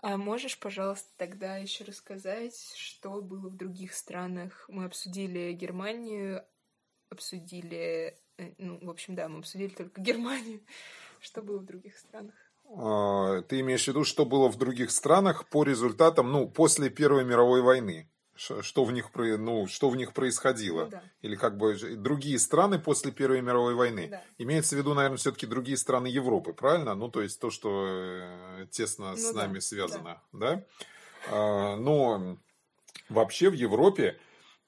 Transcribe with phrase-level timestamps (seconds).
[0.00, 4.64] А можешь, пожалуйста, тогда еще рассказать, что было в других странах?
[4.68, 6.44] Мы обсудили Германию,
[7.10, 8.20] обсудили...
[8.38, 10.64] э, Ну, в общем, да, мы обсудили только Германию.
[11.20, 12.34] Что было в других странах?
[12.64, 17.24] А, Ты имеешь в виду, что было в других странах по результатам, ну, после Первой
[17.24, 18.08] мировой войны?
[18.38, 20.84] Что в них, ну, что в них происходило?
[20.84, 21.02] Ну да.
[21.22, 24.06] Или как бы другие страны после Первой мировой войны?
[24.08, 24.22] Да.
[24.38, 26.94] Имеется в виду, наверное, все-таки другие страны Европы, правильно?
[26.94, 30.62] Ну, то есть то, что э, тесно с Ну да, нами связано, да?
[31.32, 32.38] А, Но
[33.08, 34.20] вообще в Европе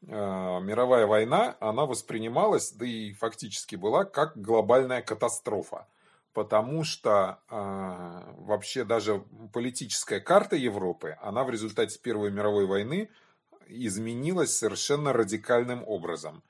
[0.08, 5.86] а, мировая война, она воспринималась, да и фактически была, как глобальная катастрофа.
[6.32, 13.10] Потому что а, вообще даже политическая карта Европы, она в результате Первой мировой войны
[13.70, 16.42] изменилась совершенно радикальным образом.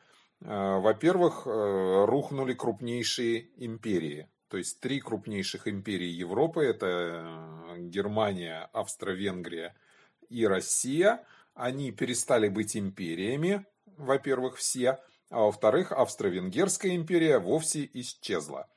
[0.42, 4.28] А, Во-первых, э, рухнули крупнейшие империи.
[4.48, 9.74] То есть три крупнейших империи Европы, это э, Германия, Австро-Венгрия
[10.28, 18.68] и Россия, они перестали быть империями, во-первых, все, а во-вторых, Австро-Венгерская империя вовсе исчезла.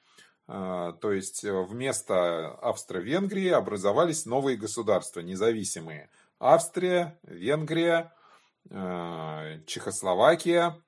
[0.46, 6.10] То есть э, вместо Австро-Венгрии образовались новые государства, независимые.
[6.40, 8.23] Австрия, Венгрия, э,
[8.70, 10.82] Чехословакия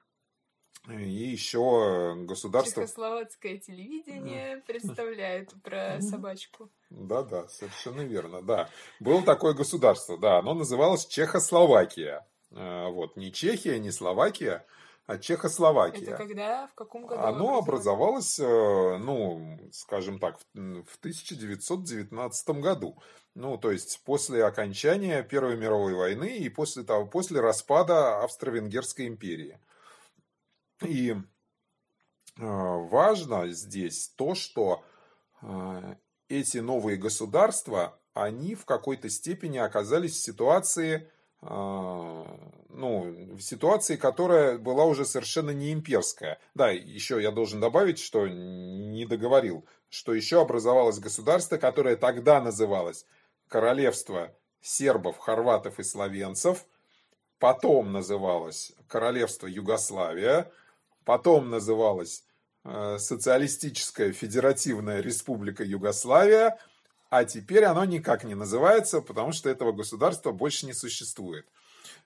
[0.89, 2.83] и еще государство...
[2.83, 6.69] Чехословацкое телевидение представляет про собачку.
[6.89, 8.69] Да-да, совершенно верно, да.
[8.99, 12.25] Было такое государство, да, оно называлось Чехословакия.
[12.51, 14.65] Э, Вот, не Чехия, не Словакия,
[15.07, 16.07] а Чехословакия.
[16.07, 17.21] Это когда, в каком году?
[17.21, 22.97] Оно образовалось, э, ну, скажем так, в в 1919 году.
[23.35, 29.59] Ну, то есть после окончания Первой мировой войны и после того, после распада Австро-Венгерской империи.
[30.81, 31.15] И э,
[32.37, 34.83] важно здесь то, что
[35.41, 35.95] э,
[36.29, 44.85] эти новые государства, они в какой-то степени оказались в ситуации, ну, в ситуации, которая была
[44.85, 46.39] уже совершенно не имперская.
[46.55, 53.05] Да, еще я должен добавить, что не договорил, что еще образовалось государство, которое тогда называлось
[53.47, 56.65] Королевство сербов, хорватов и словенцев,
[57.39, 60.51] потом называлось Королевство Югославия,
[61.03, 62.23] потом называлось
[62.63, 66.57] э, Социалистическая Федеративная Республика Югославия,
[67.09, 71.45] а теперь оно никак не называется, потому что этого государства больше не существует.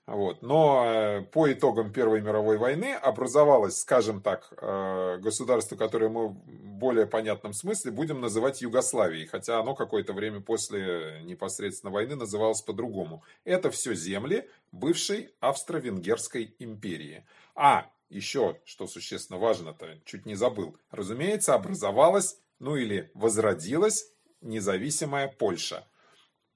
[0.06, 0.42] Вот.
[0.42, 6.34] Но э, по итогам Первой мировой войны образовалось, скажем так, э, государство, которое мы в
[6.34, 13.22] более понятном смысле будем называть Югославией, хотя оно какое-то время после непосредственно войны называлось по-другому.
[13.44, 17.24] Это все земли бывшей Австро-Венгерской империи.
[17.54, 24.10] А, еще, что существенно важно-то, чуть не забыл, разумеется, образовалась, ну или возродилась
[24.40, 25.86] независимая Польша.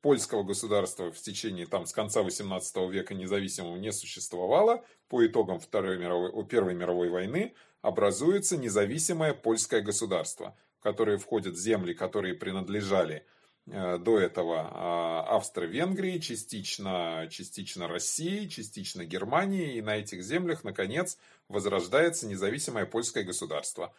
[0.05, 4.84] Польского государства в течение там, с конца 18 века независимого не существовало.
[5.09, 11.95] По итогам Второй мировой, Первой мировой войны образуется независимое польское государство, в которое входят земли,
[11.95, 13.27] которые принадлежали
[13.67, 19.77] э, до этого э, Австро-Венгрии, частично, частично России, частично Германии.
[19.77, 21.16] И на этих землях, наконец,
[21.49, 23.95] возрождается независимое польское государство.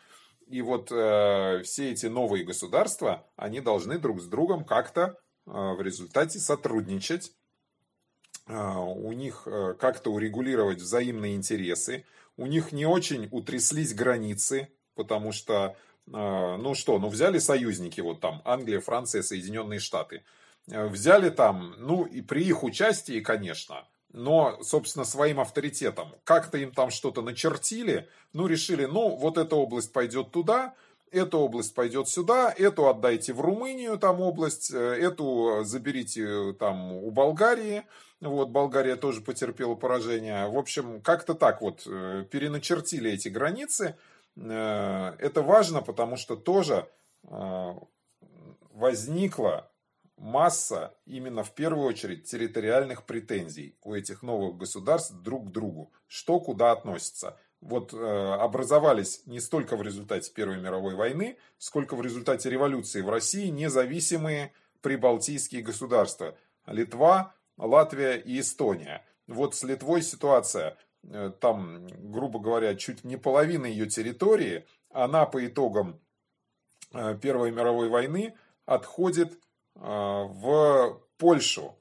[0.48, 5.18] И вот э, все эти новые государства, они должны друг с другом как-то
[5.48, 7.32] э, в результате сотрудничать,
[8.48, 12.06] э, у них э, как-то урегулировать взаимные интересы,
[12.38, 15.76] у них не очень утряслись границы, потому что,
[16.08, 20.24] э, ну что, ну взяли союзники, вот там Англия, Франция, Соединенные Штаты,
[20.68, 26.16] Э, взяли там, ну и при их участии, конечно, но, собственно, своим авторитетом.
[26.24, 30.74] Как-то им там что-то начертили, ну, решили, ну, вот эта область пойдет туда,
[31.12, 37.12] эта область пойдет сюда, эту отдайте в Румынию, там область, э, эту заберите там у
[37.12, 37.84] Болгарии.
[38.22, 40.48] Вот, Болгария тоже потерпела поражение.
[40.48, 43.98] В общем, как-то так вот э, переначертили эти границы.
[44.38, 46.88] Э, Это важно, потому что тоже
[47.24, 47.74] э,
[48.72, 49.70] возникла
[50.18, 55.92] масса именно в первую очередь территориальных претензий у этих новых государств друг к другу.
[56.08, 57.38] Что куда относится.
[57.62, 63.10] Вот э, образовались не столько в результате Первой мировой войны, сколько в результате революции в
[63.10, 66.38] России независимые прибалтийские государства.
[66.68, 69.04] Литва, Латвия и Эстония.
[69.28, 75.46] Вот с Литвой ситуация, э, там, грубо говоря, чуть не половина ее территории, она по
[75.46, 76.00] итогам
[76.94, 78.36] э, Первой мировой войны
[78.66, 79.40] отходит
[79.76, 81.76] в Польшу.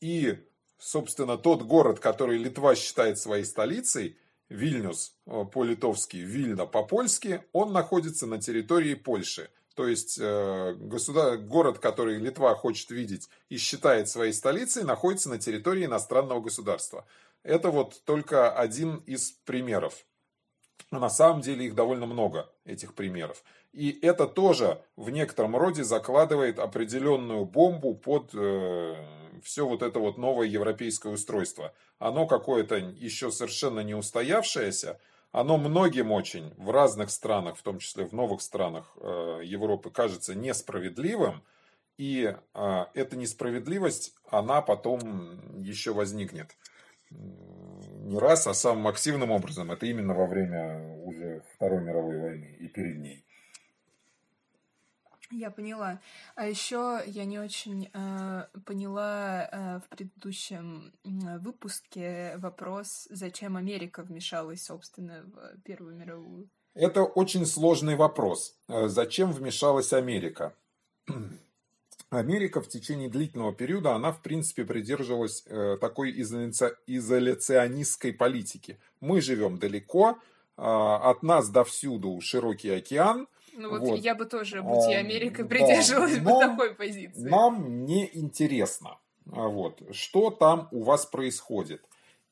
[0.00, 0.38] И,
[0.78, 4.16] собственно, тот город, который Литва считает своей столицей,
[4.48, 9.48] Вильнюс по-литовски, Вильна по-польски, он находится на территории Польши.
[9.74, 11.38] То То есть э, государ...
[11.38, 17.06] город, который Литва хочет видеть и считает своей столицей, находится на территории иностранного государства.
[17.42, 20.04] Это вот только один из примеров.
[20.90, 23.42] Но на самом деле их довольно много, этих примеров.
[23.72, 28.94] И это тоже в некотором роде закладывает определенную бомбу под э,
[29.42, 31.72] все вот это вот новое европейское устройство.
[31.98, 34.98] Оно какое-то еще совершенно не устоявшееся,
[35.32, 40.34] оно многим очень в разных странах, в том числе в новых странах э, Европы, кажется
[40.34, 41.44] несправедливым.
[41.96, 46.56] И э, эта несправедливость, она потом еще возникнет
[48.10, 49.70] не раз, а самым активным образом.
[49.70, 53.24] Это именно во время уже Второй мировой войны и перед ней.
[55.30, 56.00] Я поняла.
[56.34, 64.64] А еще я не очень э, поняла э, в предыдущем выпуске вопрос, зачем Америка вмешалась,
[64.64, 66.50] собственно, в Первую мировую.
[66.74, 68.58] Это очень сложный вопрос.
[68.68, 70.52] Э, зачем вмешалась Америка?
[72.10, 78.78] Америка в течение длительного периода, она, в принципе, придерживалась э, такой изоляционистской политики.
[79.00, 83.26] Мы живем далеко, э, от нас до всюду широкий океан–
[83.60, 84.00] ну вот, вот.
[84.00, 87.28] я бы тоже, будь я Америкой, придерживалась да, бы такой позиции.
[87.28, 88.98] Нам не интересно,
[89.30, 91.84] а вот, что там у вас происходит.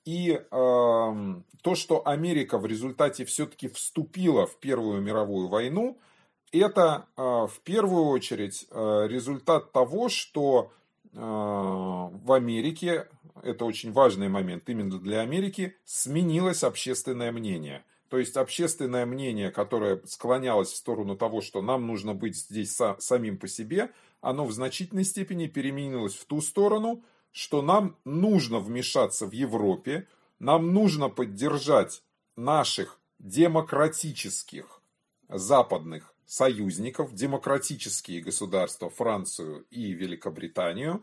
[0.04, 5.98] И э, то, что Америка в результате все-таки вступила в Первую мировую войну,
[6.52, 10.72] это э, в первую очередь э, результат того, что
[11.12, 13.08] э, в Америке,
[13.42, 17.84] это очень важный момент именно для Америки, сменилось общественное мнение.
[18.08, 23.38] То есть общественное мнение, которое склонялось в сторону того, что нам нужно быть здесь самим
[23.38, 23.90] по себе,
[24.20, 30.08] оно в значительной степени переменилось в ту сторону, что нам нужно вмешаться в Европе,
[30.38, 32.02] нам нужно поддержать
[32.34, 34.80] наших демократических
[35.28, 41.02] западных союзников, демократические государства Францию и Великобританию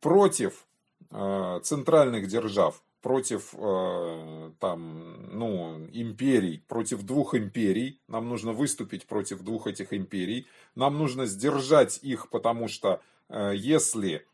[0.00, 0.66] против
[1.10, 7.98] э, центральных держав, против э, там, ну, империй, против двух империй.
[8.06, 10.46] Нам нужно выступить против двух этих империй.
[10.74, 13.00] Нам нужно сдержать их, потому что
[13.30, 14.26] э, если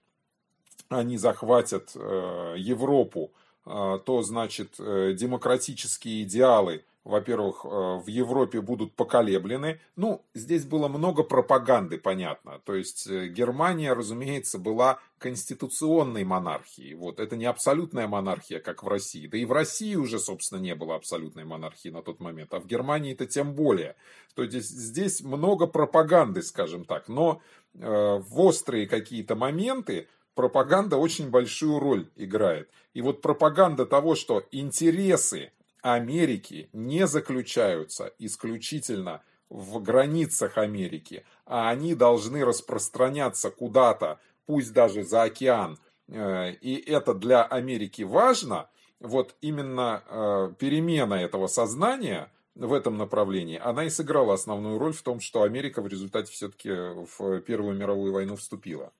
[0.88, 3.30] они захватят э, Европу,
[3.64, 9.80] то, значит, демократические идеалы во-первых, э, в Европе будут поколеблены.
[9.96, 12.60] Ну, здесь было много пропаганды, понятно.
[12.64, 16.94] То есть э, Германия, разумеется, была конституционной монархией.
[16.94, 17.18] Вот.
[17.18, 19.26] Это не абсолютная монархия, как в России.
[19.26, 22.54] Да и в России уже, собственно, не было абсолютной монархии на тот момент.
[22.54, 23.96] А в Германии это тем более.
[24.34, 27.08] То есть здесь много пропаганды, скажем так.
[27.08, 27.42] Но
[27.74, 30.06] э, в острые какие-то моменты
[30.36, 32.70] пропаганда очень большую роль играет.
[32.94, 35.50] И вот пропаганда того, что интересы
[35.82, 45.24] Америки не заключаются исключительно в границах Америки, а они должны распространяться куда-то, пусть даже за
[45.24, 48.70] океан, э, и это для Америки важно,
[49.00, 55.02] вот именно э, перемена этого сознания в этом направлении, она и сыграла основную роль в
[55.02, 58.92] том, что Америка в результате все-таки в Первую мировую войну вступила.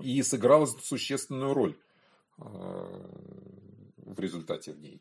[0.00, 1.76] И сыграла существенную роль
[2.38, 2.42] э,
[3.96, 5.00] в результате в ней.